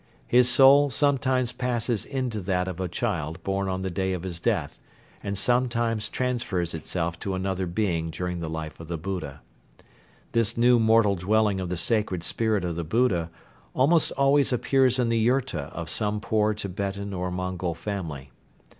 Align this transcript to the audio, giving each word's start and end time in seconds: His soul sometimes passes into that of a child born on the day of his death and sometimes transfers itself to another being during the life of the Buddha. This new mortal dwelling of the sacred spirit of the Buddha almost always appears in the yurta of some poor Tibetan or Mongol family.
His 0.25 0.49
soul 0.49 0.89
sometimes 0.89 1.51
passes 1.51 2.05
into 2.05 2.41
that 2.41 2.67
of 2.67 2.79
a 2.79 2.87
child 2.87 3.43
born 3.43 3.67
on 3.69 3.83
the 3.83 3.91
day 3.91 4.13
of 4.13 4.23
his 4.23 4.39
death 4.39 4.79
and 5.21 5.37
sometimes 5.37 6.09
transfers 6.09 6.73
itself 6.73 7.19
to 7.19 7.35
another 7.35 7.67
being 7.67 8.09
during 8.09 8.39
the 8.39 8.49
life 8.49 8.79
of 8.79 8.87
the 8.87 8.97
Buddha. 8.97 9.41
This 10.31 10.57
new 10.57 10.79
mortal 10.79 11.17
dwelling 11.17 11.59
of 11.59 11.69
the 11.69 11.77
sacred 11.77 12.23
spirit 12.23 12.65
of 12.65 12.77
the 12.77 12.83
Buddha 12.83 13.29
almost 13.75 14.11
always 14.13 14.51
appears 14.51 14.97
in 14.97 15.09
the 15.09 15.19
yurta 15.23 15.65
of 15.71 15.87
some 15.87 16.19
poor 16.19 16.55
Tibetan 16.55 17.13
or 17.13 17.29
Mongol 17.29 17.75
family. 17.75 18.31